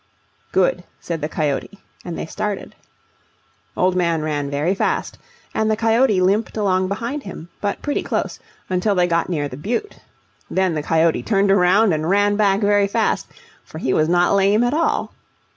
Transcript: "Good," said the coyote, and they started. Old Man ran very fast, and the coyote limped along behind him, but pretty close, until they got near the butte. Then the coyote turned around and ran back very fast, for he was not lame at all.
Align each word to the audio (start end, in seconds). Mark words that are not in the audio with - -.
"Good," 0.51 0.83
said 0.99 1.21
the 1.21 1.29
coyote, 1.29 1.77
and 2.03 2.17
they 2.17 2.25
started. 2.25 2.73
Old 3.77 3.95
Man 3.95 4.23
ran 4.23 4.49
very 4.49 4.73
fast, 4.73 5.19
and 5.53 5.69
the 5.69 5.77
coyote 5.77 6.21
limped 6.21 6.57
along 6.57 6.87
behind 6.87 7.21
him, 7.21 7.49
but 7.61 7.83
pretty 7.83 8.01
close, 8.01 8.39
until 8.67 8.95
they 8.95 9.05
got 9.05 9.29
near 9.29 9.47
the 9.47 9.57
butte. 9.57 9.99
Then 10.49 10.73
the 10.73 10.81
coyote 10.81 11.21
turned 11.21 11.51
around 11.51 11.93
and 11.93 12.09
ran 12.09 12.35
back 12.35 12.61
very 12.61 12.87
fast, 12.87 13.27
for 13.63 13.77
he 13.77 13.93
was 13.93 14.09
not 14.09 14.33
lame 14.33 14.63
at 14.63 14.73
all. 14.73 15.13